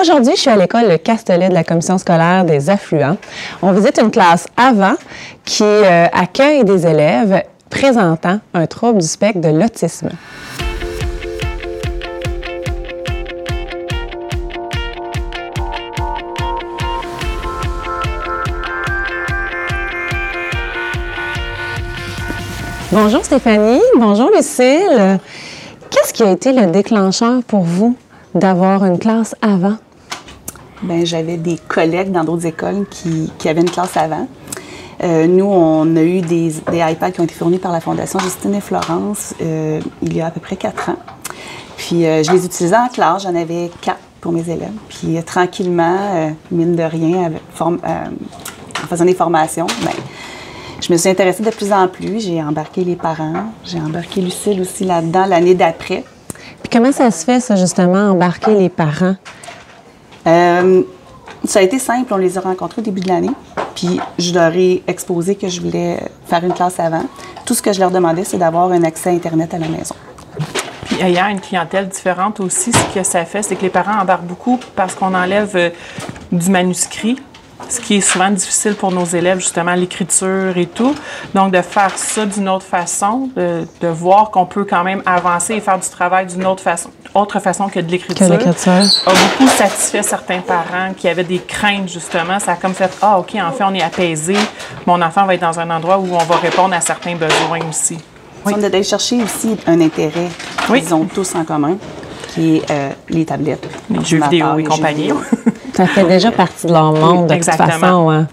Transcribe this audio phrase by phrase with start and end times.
[0.00, 3.16] Aujourd'hui, je suis à l'école Le Castellet de la Commission scolaire des affluents.
[3.62, 4.94] On visite une classe avant
[5.44, 10.08] qui euh, accueille des élèves présentant un trouble du spectre de l'autisme.
[22.90, 25.20] Bonjour Stéphanie, bonjour Lucille.
[25.88, 27.96] Qu'est-ce qui a été le déclencheur pour vous?
[28.34, 29.76] D'avoir une classe avant?
[30.82, 34.28] Bien, j'avais des collègues dans d'autres écoles qui, avaient une classe avant.
[35.02, 38.54] Euh, nous, on a eu des, iPads qui ont été fournis par la Fondation Justine
[38.54, 40.98] et Florence euh, il y a à peu près quatre ans.
[41.76, 43.22] Puis, euh, je les utilisais en classe.
[43.22, 44.72] J'en avais quatre pour mes élèves.
[44.88, 49.90] Puis, tranquillement, mine de rien, en faisant des formations, bien,
[50.80, 52.20] je me suis intéressée de plus en plus.
[52.20, 53.46] J'ai embarqué les parents.
[53.64, 56.04] J'ai embarqué Lucille aussi là-dedans l'année d'après.
[56.74, 59.14] Comment ça se fait, ça, justement, embarquer les parents?
[60.26, 60.82] Euh,
[61.44, 62.12] ça a été simple.
[62.12, 63.30] On les a rencontrés au début de l'année.
[63.76, 67.04] Puis je leur ai exposé que je voulais faire une classe avant.
[67.46, 69.94] Tout ce que je leur demandais, c'est d'avoir un accès à Internet à la maison.
[70.86, 74.26] Puis ayant une clientèle différente aussi, ce que ça fait, c'est que les parents embarquent
[74.26, 75.70] beaucoup parce qu'on enlève euh,
[76.32, 77.22] du manuscrit
[77.68, 80.94] ce qui est souvent difficile pour nos élèves, justement, l'écriture et tout.
[81.34, 85.60] Donc, de faire ça d'une autre façon, de, voir qu'on peut quand même avancer et
[85.60, 90.40] faire du travail d'une autre façon, autre façon que de l'écriture, a beaucoup satisfait certains
[90.40, 92.38] parents qui avaient des craintes, justement.
[92.40, 94.36] Ça a comme fait, ah, OK, en fait, on est apaisé.
[94.86, 97.98] Mon enfant va être dans un endroit où on va répondre à certains besoins aussi.
[98.46, 98.52] Oui.
[98.56, 100.28] On a d'aller chercher aussi un intérêt
[100.66, 101.76] qu'ils ont tous en commun,
[102.34, 103.68] qui est euh, les tablettes.
[103.90, 105.10] Les jeux vidéo et compagnie.
[105.74, 108.10] Ça fait déjà partie de leur monde, de toute façon.
[108.10, 108.26] Hein.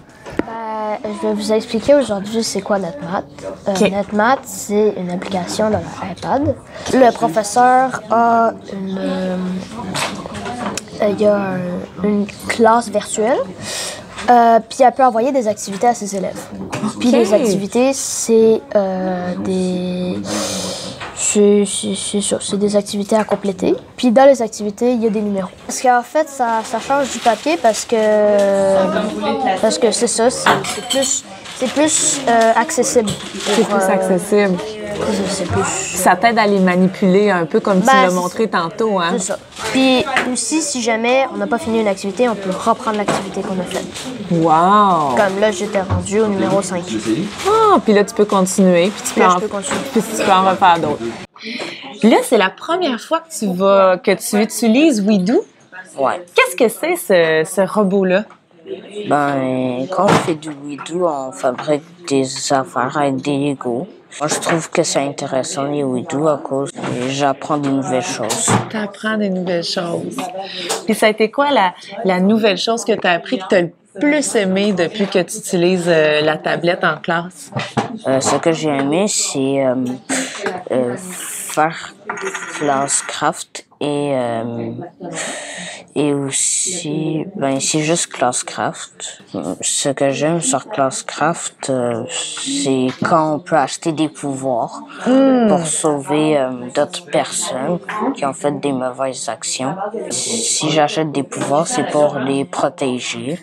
[0.45, 3.25] Ben, je vais vous expliquer aujourd'hui c'est quoi NetMath.
[3.67, 6.55] Euh, NetMath, c'est une application dans iPad.
[6.93, 9.37] Le professeur a une, euh,
[11.09, 11.55] il y a
[12.03, 13.39] une classe virtuelle.
[14.29, 16.39] Euh, puis elle peut envoyer des activités à ses élèves.
[16.99, 18.61] Puis les activités, c'est
[19.43, 20.19] des
[21.21, 23.75] c'est c'est des activités à compléter.
[23.95, 25.49] Puis dans les activités, il y a des numéros.
[25.67, 27.95] Parce qu'en fait, ça, ça, change du papier parce que
[29.61, 31.23] parce que c'est ça, c'est plus
[31.57, 33.11] c'est plus euh, accessible.
[33.55, 34.80] C'est plus
[35.95, 38.99] Ça t'aide à les manipuler un peu comme tu ben, l'as montré tantôt.
[38.99, 39.13] Hein?
[39.13, 39.39] C'est ça.
[39.71, 43.59] Puis aussi, si jamais on n'a pas fini une activité, on peut reprendre l'activité qu'on
[43.59, 43.85] a faite.
[44.31, 45.15] Wow!
[45.15, 46.83] Comme là, j'étais rendu au numéro 5.
[47.47, 50.79] Ah, puis là, tu peux continuer, puis tu, peux, en, puis tu peux en refaire
[50.79, 51.03] d'autres.
[52.03, 55.45] Là, c'est la première fois que tu vas que tu utilises WeDo.
[55.97, 56.25] Ouais.
[56.35, 58.23] Qu'est-ce que c'est ce, ce robot-là?
[59.07, 63.87] Ben, quand on fait du WeDo, on fabrique des affaires avec des Lego.
[64.19, 66.71] Moi, je trouve que c'est intéressant les WeDo à cause
[67.09, 68.49] j'apprends de nouvelles choses.
[68.69, 70.17] Tu apprends des nouvelles choses.
[70.85, 71.73] Puis ça a été quoi la,
[72.05, 75.19] la nouvelle chose que tu as appris que tu as le plus aimé depuis que
[75.19, 77.51] tu utilises euh, la tablette en classe?
[78.07, 79.75] Euh, ce que j'ai aimé, c'est euh,
[80.71, 81.93] euh faire
[82.57, 84.13] Classcraft et
[85.95, 89.23] et aussi ben c'est juste Classcraft.
[89.61, 96.37] Ce que j'aime sur Classcraft, euh, c'est quand on peut acheter des pouvoirs pour sauver
[96.37, 97.79] euh, d'autres personnes
[98.15, 99.75] qui ont fait des mauvaises actions.
[100.09, 103.39] Si j'achète des pouvoirs, c'est pour les protéger.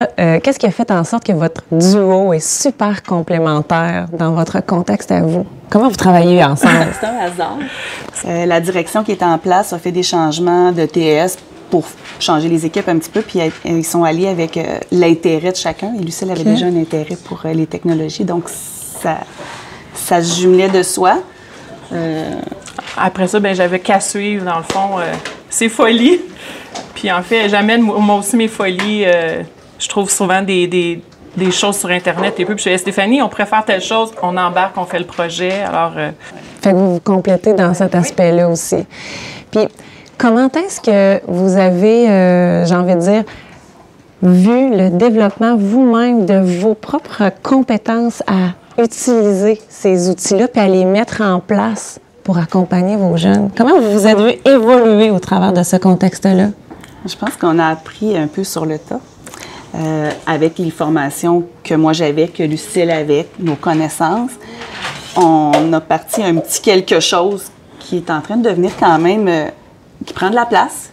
[0.00, 4.64] Euh, qu'est-ce qui a fait en sorte que votre duo est super complémentaire dans votre
[4.64, 5.44] contexte à vous?
[5.70, 6.86] Comment vous travaillez ensemble?
[7.00, 7.58] C'est un hasard.
[8.24, 11.36] Euh, la direction qui est en place a fait des changements de TS
[11.68, 11.84] pour
[12.20, 15.92] changer les équipes un petit peu, puis ils sont alliés avec euh, l'intérêt de chacun.
[15.98, 19.18] Et Lucille avait déjà un intérêt pour les technologies, donc ça,
[19.94, 21.18] ça se jumelait de soi.
[22.96, 25.00] Après ça, ben j'avais qu'à suivre, dans le fond,
[25.50, 26.20] ses folies.
[26.94, 29.04] Puis en fait, j'amène moi aussi mes folies
[29.78, 31.02] je trouve souvent des, des,
[31.36, 34.76] des, choses sur Internet et puis je dis Stéphanie, on préfère telle chose, on embarque,
[34.76, 35.62] on fait le projet.
[35.62, 35.92] Alors.
[35.96, 36.10] Euh,
[36.60, 38.84] fait que vous vous complétez dans cet aspect-là aussi.
[39.50, 39.68] Puis,
[40.16, 43.24] comment est-ce que vous avez, euh, j'ai envie de dire,
[44.22, 50.84] vu le développement vous-même de vos propres compétences à utiliser ces outils-là puis à les
[50.84, 53.50] mettre en place pour accompagner vos jeunes?
[53.56, 56.48] Comment vous vous êtes vu évoluer au travers de ce contexte-là?
[57.06, 59.00] Je pense qu'on a appris un peu sur le tas.
[59.74, 64.30] Euh, avec les formations que moi j'avais, que Lucille avait, nos connaissances,
[65.14, 69.28] on a parti un petit quelque chose qui est en train de devenir quand même,
[69.28, 69.44] euh,
[70.06, 70.90] qui prend de la place,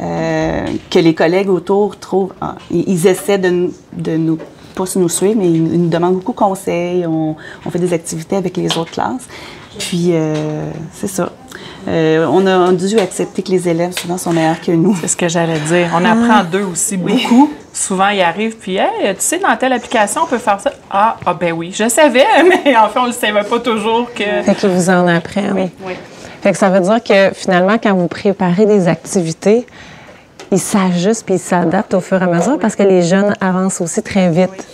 [0.00, 4.38] euh, que les collègues autour trouvent, ah, ils essaient de, de, nous,
[4.74, 8.34] pas nous suivre, mais ils, nous demandent beaucoup de conseils, on, on, fait des activités
[8.34, 9.28] avec les autres classes.
[9.78, 10.12] Puis,
[10.92, 11.30] c'est ça.
[11.88, 14.96] Euh, on a dû accepter que les élèves, souvent, sont meilleurs que nous.
[15.00, 15.88] C'est ce que j'allais dire.
[15.94, 17.52] On apprend d'eux aussi beaucoup.
[17.72, 20.72] Souvent, ils arrivent, puis, hey, tu sais, dans telle application, on peut faire ça.
[20.90, 22.24] Ah, ah ben oui, je savais,
[22.64, 24.42] mais en fait, on ne le savait pas toujours que.
[24.42, 25.52] Fait qu'ils vous en apprennent.
[25.52, 25.92] Oui, oui.
[26.42, 29.66] Fait que ça veut dire que finalement, quand vous préparez des activités,
[30.50, 33.80] ils s'ajustent puis ils s'adaptent au fur et à mesure parce que les jeunes avancent
[33.80, 34.66] aussi très vite.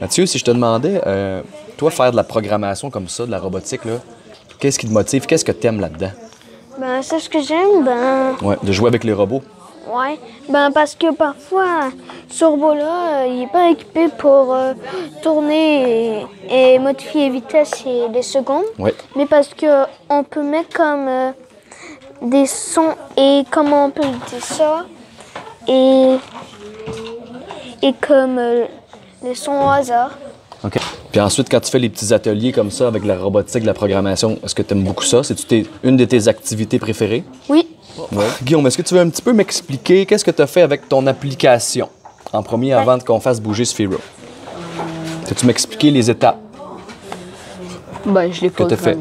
[0.00, 1.42] Mathieu, si je te demandais, euh,
[1.76, 3.94] toi, faire de la programmation comme ça, de la robotique, là,
[4.60, 5.26] qu'est-ce qui te motive?
[5.26, 6.12] Qu'est-ce que tu aimes là-dedans?
[6.78, 9.42] Ben, c'est ce que j'aime, ben, Ouais, de jouer avec les robots.
[9.92, 10.18] ouais.
[10.48, 11.90] Ben, parce que parfois,
[12.28, 14.74] ce robot-là, euh, il n'est pas équipé pour euh,
[15.22, 18.64] tourner et, et modifier les vitesses et les secondes.
[18.78, 18.94] Ouais.
[19.16, 21.30] Mais parce que on peut mettre comme euh,
[22.22, 24.84] des sons et comment on peut dire ça
[25.66, 26.16] et
[27.82, 28.40] et comme
[29.22, 30.12] les sons au hasard.
[31.10, 34.38] Puis ensuite, quand tu fais les petits ateliers comme ça avec la robotique, la programmation,
[34.44, 35.22] est-ce que tu aimes beaucoup ça?
[35.22, 37.24] C'est-tu une de tes activités préférées?
[37.48, 37.66] Oui.
[38.12, 38.26] Ouais.
[38.42, 40.88] Guillaume, est-ce que tu veux un petit peu m'expliquer qu'est-ce que tu as fait avec
[40.88, 41.88] ton application?
[42.32, 43.96] En premier avant qu'on fasse bouger Sphero?
[45.26, 46.38] Peux-tu m'expliquer les étapes?
[48.04, 48.98] Ben, je l'ai que pas tu as fait?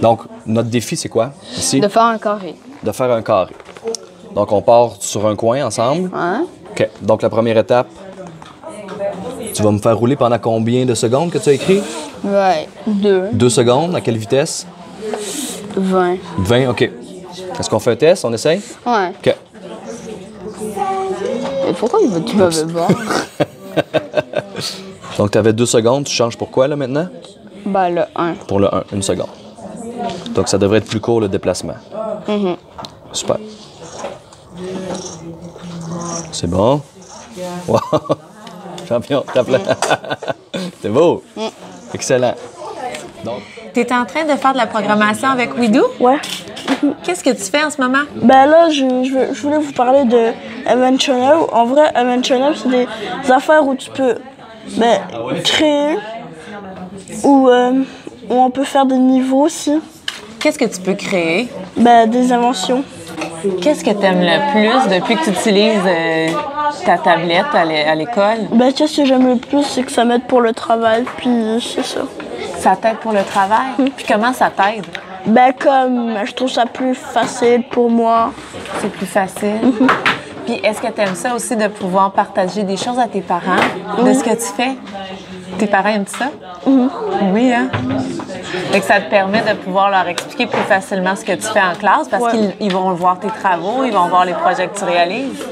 [0.00, 1.32] Donc, notre défi, c'est quoi?
[1.56, 1.80] Ici?
[1.80, 2.54] De faire un carré.
[2.82, 3.54] De faire un carré.
[4.34, 6.10] Donc, on part sur un coin ensemble.
[6.14, 6.46] Hein?
[6.70, 6.88] OK.
[7.00, 7.88] Donc, la première étape,
[9.52, 11.82] tu vas me faire rouler pendant combien de secondes que tu as écrit?
[12.24, 12.68] Ouais.
[12.86, 13.28] Deux.
[13.32, 13.94] Deux secondes.
[13.94, 14.66] À quelle vitesse?
[15.76, 16.16] Vingt.
[16.38, 16.82] 20, OK.
[17.58, 18.24] Est-ce qu'on fait un test?
[18.24, 18.60] On essaye?
[18.86, 19.12] Ouais.
[19.18, 19.34] OK.
[21.68, 22.88] Et pourquoi il veut- tu m'avais pas?
[25.18, 26.04] Donc, tu avais deux secondes.
[26.04, 27.06] Tu changes pour quoi, là, maintenant?
[27.64, 28.34] ben, le un.
[28.48, 29.28] Pour le 1, une seconde.
[30.34, 31.74] Donc, ça devrait être plus court, le déplacement.
[33.12, 33.36] Super.
[36.32, 36.80] C'est bon?
[37.68, 37.78] Wow!
[38.92, 39.58] Champion, tape-le.
[40.82, 41.22] C'est beau!
[41.94, 42.34] Excellent.
[43.24, 43.38] Donc,
[43.72, 45.86] Tu es en train de faire de la programmation avec Widoo?
[45.98, 46.18] Ouais.
[47.02, 48.02] Qu'est-ce que tu fais en ce moment?
[48.16, 50.32] Ben là, je, je, veux- je voulais vous parler de
[50.68, 51.36] Event Channel.
[51.52, 52.86] En vrai, Event Channel, c'est des
[53.32, 54.16] affaires où tu peux
[54.76, 54.98] ben,
[55.42, 55.96] créer,
[57.24, 57.72] ou euh,
[58.28, 59.80] où on peut faire des niveaux aussi,
[60.38, 61.48] Qu'est-ce que tu peux créer?
[61.78, 62.82] ben, des inventions.
[63.62, 66.28] Qu'est-ce que tu aimes le plus depuis que tu utilises euh,
[66.84, 68.48] ta tablette à l'é- à l'école?
[68.52, 71.30] Ben, qu'est-ce que j'aime le plus, c'est que ça m'aide pour le travail, puis
[71.60, 72.00] c'est ça.
[72.58, 73.90] Ça t'aide pour le travail?
[73.96, 74.84] Puis comment ça t'aide?
[75.26, 78.32] Ben, comme je trouve ça plus facile pour moi.
[78.80, 79.60] C'est plus facile.
[80.46, 83.62] Puis est-ce que tu aimes ça aussi de pouvoir partager des choses à tes parents?
[84.04, 84.72] De ce que tu fais?
[85.58, 86.30] Tes parents aiment ça?
[86.66, 87.68] Oui, hein?
[88.72, 91.60] Fait que ça te permet de pouvoir leur expliquer plus facilement ce que tu fais
[91.60, 94.76] en classe parce qu'ils ils vont voir tes travaux, ils vont voir les projets que
[94.78, 95.46] tu réalises.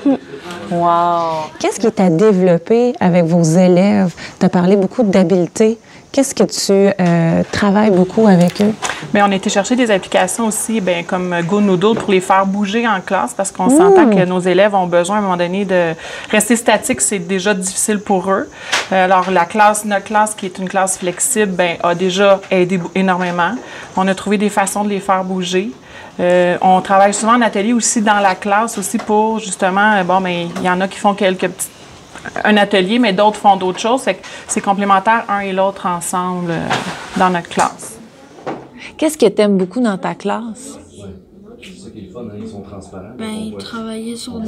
[0.70, 1.50] Wow!
[1.58, 4.14] Qu'est-ce qui est à développer avec vos élèves?
[4.38, 5.78] Tu as parlé beaucoup d'habiletés.
[6.12, 8.72] Qu'est-ce que tu euh, travailles beaucoup avec eux?
[9.14, 12.86] Mais on a été chercher des applications aussi, ben, comme GoNoodle, pour les faire bouger
[12.86, 15.94] en classe, parce qu'on s'entend que nos élèves ont besoin à un moment donné de
[16.30, 18.48] rester statiques, c'est déjà difficile pour eux.
[18.90, 23.52] Alors, la classe, notre classe, qui est une classe flexible, ben, a déjà aidé énormément.
[23.96, 25.70] On a trouvé des façons de les faire bouger.
[26.18, 30.20] Euh, on travaille souvent en atelier aussi dans la classe aussi pour justement, euh, bon,
[30.20, 31.70] mais il y en a qui font quelques petites
[32.44, 34.02] un atelier, mais d'autres font d'autres choses.
[34.02, 36.68] Fait que c'est complémentaire un et l'autre ensemble euh,
[37.16, 37.98] dans notre classe.
[38.96, 40.78] Qu'est-ce que tu aimes beaucoup dans ta classe?
[43.18, 44.40] Ben, travailler sur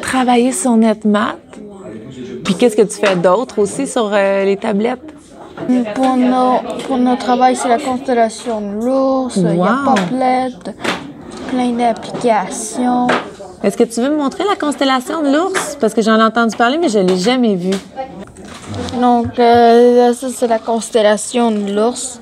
[0.00, 1.60] Travailler sur NetMath.
[2.44, 5.15] Puis qu'est-ce que tu fais d'autre aussi sur euh, les tablettes?
[5.94, 9.94] Pour, nos, pour travail, c'est la constellation de l'ours, il y a Wow.
[9.94, 10.48] Poplet,
[11.48, 13.06] plein d'applications.
[13.62, 15.76] Est-ce que tu veux me montrer la constellation de l'ours?
[15.80, 17.74] Parce que j'en ai entendu parler, mais je ne l'ai jamais vue.
[19.00, 22.20] Donc, euh, ça, c'est la constellation de l'ours.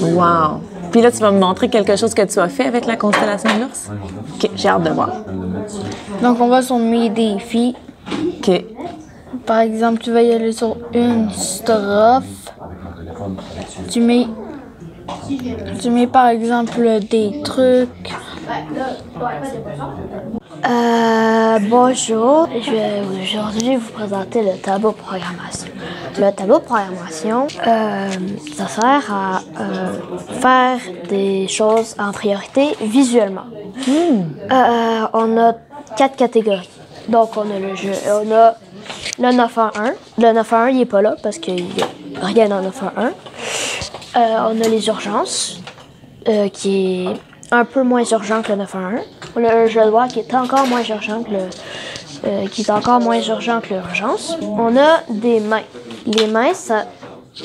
[0.00, 0.60] Wow!
[0.92, 3.50] Puis là, tu vas me montrer quelque chose que tu as fait avec la constellation
[3.56, 3.90] de l'ours?
[4.34, 5.10] OK, j'ai hâte de voir.
[6.22, 7.74] Donc, on va sur mes défis.
[8.10, 8.64] OK.
[9.48, 12.52] Par exemple, tu vas y aller sur une strophe.
[13.90, 14.26] Tu mets,
[15.80, 18.14] tu mets par exemple des trucs.
[20.68, 25.68] Euh, bonjour, je vais aujourd'hui vous présenter le tableau de programmation.
[26.18, 28.10] Le tableau de programmation, euh,
[28.54, 29.92] ça sert à euh,
[30.42, 30.78] faire
[31.08, 33.46] des choses en priorité visuellement.
[33.88, 35.54] Euh, on a
[35.96, 36.68] quatre catégories.
[37.08, 38.54] Donc, on a le jeu, on a
[39.18, 39.70] le 9 en 1.
[40.18, 42.82] Le 9 en 1, il n'est pas là parce qu'il n'y a rien dans 9
[42.82, 43.06] en 1.
[43.06, 43.10] Euh,
[44.16, 45.60] on a les urgences,
[46.28, 47.14] euh, qui est
[47.50, 48.92] un peu moins urgent que le 9 en 1.
[49.36, 51.38] On a un jeu de loi qui est encore moins urgent que le,
[52.26, 54.36] euh, qui est encore moins urgent que l'urgence.
[54.42, 55.62] On a des mains.
[56.06, 56.86] Les mains, ça,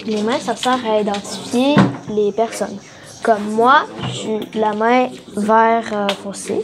[0.06, 1.76] les mains, ça sert à identifier
[2.10, 2.78] les personnes.
[3.24, 6.62] Comme moi, j'ai la main vert euh, foncé.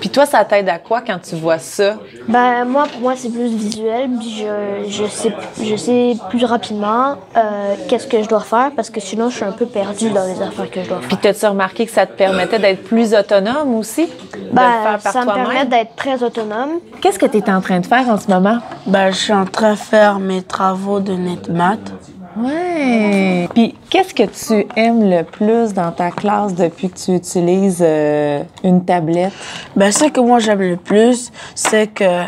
[0.00, 1.96] Puis toi, ça t'aide à quoi quand tu vois ça?
[2.28, 4.10] Ben, moi, pour moi, c'est plus visuel.
[4.18, 8.90] Puis je, je, sais, je sais plus rapidement euh, qu'est-ce que je dois faire parce
[8.90, 11.08] que sinon, je suis un peu perdue dans les affaires que je dois faire.
[11.08, 14.06] Puis t'as-tu remarqué que ça te permettait d'être plus autonome aussi?
[14.06, 16.80] de le Ben, faire par ça me permet d'être très autonome.
[17.00, 18.58] Qu'est-ce que tu es en train de faire en ce moment?
[18.86, 21.92] Ben, je suis en train de faire mes travaux de NetMath.
[22.36, 23.48] Ouais.
[23.54, 28.42] Puis qu'est-ce que tu aimes le plus dans ta classe depuis que tu utilises euh,
[28.62, 29.32] une tablette?
[29.74, 32.24] Ben, ce que moi j'aime le plus, c'est que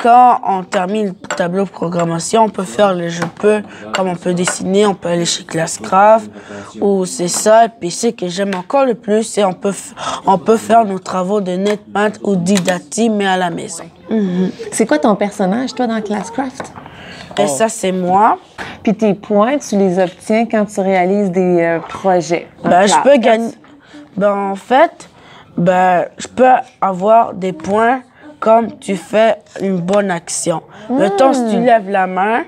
[0.00, 3.62] quand on termine le tableau de programmation, on peut faire les jeux peu,
[3.92, 6.30] comme on peut dessiner, on peut aller chez Classcraft,
[6.80, 7.64] ou c'est ça.
[7.64, 9.74] Et puis ce que j'aime encore le plus, c'est on peut,
[10.24, 13.84] on peut faire nos travaux de NetMath ou Didati, mais à la maison.
[14.70, 16.72] C'est quoi ton personnage, toi, dans Classcraft?
[17.38, 18.38] Et ça, c'est moi.
[18.82, 22.46] Puis tes points, tu les obtiens quand tu réalises des euh, projets.
[22.64, 23.52] en Ben, je peux gagner.
[24.16, 25.08] Ben, en fait,
[25.56, 26.44] ben, je peux
[26.80, 28.02] avoir des points
[28.40, 30.62] comme tu fais une bonne action.
[30.90, 32.44] Mettons, si tu lèves la main,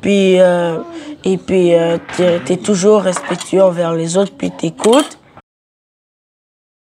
[0.00, 0.78] puis, euh,
[1.24, 1.72] et puis
[2.16, 5.18] tu es, toujours respectueux envers les autres, puis t'écoutes.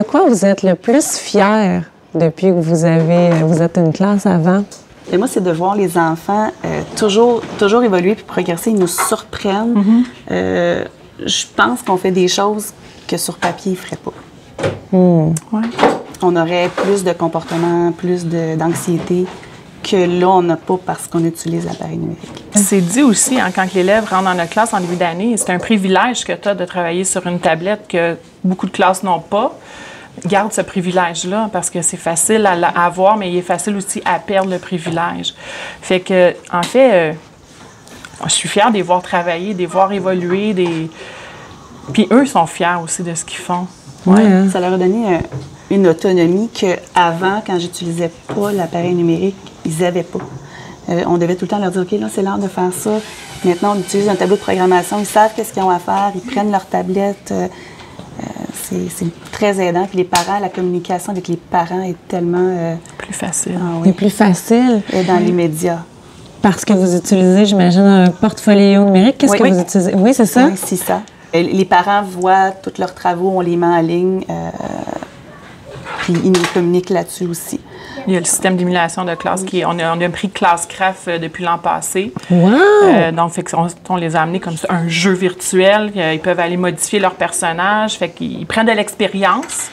[0.01, 1.83] De quoi vous êtes le plus fier
[2.15, 4.63] depuis que vous avez vous êtes une classe avant?
[5.11, 8.71] Et moi, c'est de voir les enfants euh, toujours, toujours évoluer puis progresser.
[8.71, 10.05] Ils nous surprennent.
[10.31, 10.85] Euh,
[11.25, 12.73] je pense qu'on fait des choses
[13.07, 14.13] que sur papier, ils ne feraient pas.
[16.21, 19.27] On aurait plus de comportement, plus d'anxiété
[19.83, 22.45] que là, on n'a pas parce qu'on utilise l'appareil numérique.
[22.55, 25.59] C'est dit aussi, hein, quand l'élève rentre dans notre classe en début d'année, c'est un
[25.59, 29.57] privilège que tu as de travailler sur une tablette que beaucoup de classes n'ont pas.
[30.27, 34.19] Garde ce privilège-là parce que c'est facile à, avoir, mais il est facile aussi à
[34.19, 35.35] perdre le privilège.
[35.83, 37.13] Fait que, en fait, euh,
[38.25, 40.91] je suis fière de les voir travailler, de les voir évoluer, des...
[41.93, 43.67] puis eux sont fiers aussi de ce qu'ils font.
[44.07, 44.49] Ouais, hein.
[44.53, 45.19] Ça leur a donné euh,
[45.71, 50.21] une autonomie qu'avant, quand j'utilisais pas l'appareil numérique, ils n'avaient pas.
[50.89, 52.99] Euh, on devait tout le temps leur dire, OK, là, c'est l'heure de faire ça.
[53.45, 54.99] Maintenant, on utilise un tableau de programmation.
[54.99, 56.13] Ils savent qu'est-ce qu'ils ont à faire.
[56.15, 57.31] Ils prennent leur tablette.
[57.31, 57.49] Euh,
[58.91, 59.87] c'est très aidant.
[59.87, 63.53] Puis les parents, la communication avec les parents est tellement euh, Plus facile.
[63.61, 65.79] ah oui, plus facile est dans les médias.
[66.43, 69.19] parce que vous utilisez, j'imagine, un portfolio numérique.
[69.19, 69.39] Qu'est-ce Oui.
[69.39, 69.51] que Oui.
[69.53, 69.95] vous utilisez?
[69.95, 70.47] Oui, c'est ça?
[70.47, 71.01] Oui, c'est ça.
[71.33, 74.25] Et Les parents voient tous leurs travaux, on les met en ligne.
[74.31, 74.51] euh,
[76.01, 77.61] puis ils nous communiquent là-dessus aussi.
[78.09, 81.09] Il y a le système d'émulation de classe qui on a, on a pris Classcraft
[81.09, 82.11] euh, depuis l'an passé.
[82.31, 82.55] Wow!
[82.85, 85.93] Euh, donc, fait on, on les a amenés comme ça, un jeu virtuel.
[85.95, 87.99] euh, ils peuvent aller modifier leur personnage.
[87.99, 89.69] Fait qu'ils ils prennent de l'expérience.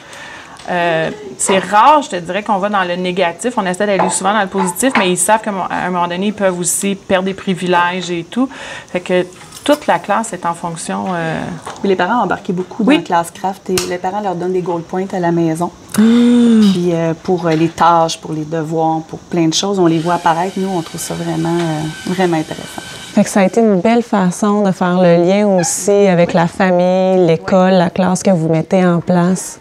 [0.68, 3.54] Euh, c'est rare, je te dirais, qu'on va dans le négatif.
[3.56, 6.34] On essaie d'aller souvent dans le positif, mais ils savent qu'à un moment donné, ils
[6.34, 8.50] peuvent aussi perdre des privilèges et tout.
[8.92, 9.24] Fait que
[9.66, 11.06] toute la classe est en fonction.
[11.12, 11.40] euh,
[11.82, 12.98] les parents ont embarqué beaucoup Oui.
[12.98, 15.70] dans Classcraft et les parents leur donnent des gold points à la maison.
[15.98, 16.00] Ah!
[16.00, 19.98] Puis euh, pour euh, les tâches, pour les devoirs, pour plein de choses, on les
[19.98, 20.54] voit apparaître.
[20.56, 22.80] Nous, on trouve ça vraiment, euh, vraiment intéressant.
[23.14, 26.46] Fait que ça a été une belle façon de faire le lien aussi avec la
[26.46, 29.58] famille, l'école, la classe que vous mettez en place.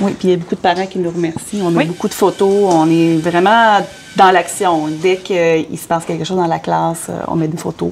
[0.00, 1.62] Oui, puis il y a beaucoup de parents qui nous remercient.
[1.64, 1.86] On met Oui.
[1.86, 2.72] beaucoup de photos.
[2.72, 3.78] On est vraiment
[4.14, 4.86] dans l'action.
[4.88, 7.90] Dès qu'il se passe quelque chose dans la classe, on met des photos.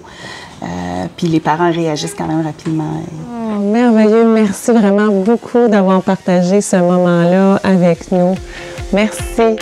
[0.62, 0.66] Euh,
[1.16, 3.02] puis les parents réagissent quand même rapidement.
[3.30, 4.26] Oh, merveilleux.
[4.26, 8.34] Merci vraiment beaucoup d'avoir partagé ce moment-là avec nous.
[8.92, 9.56] Merci.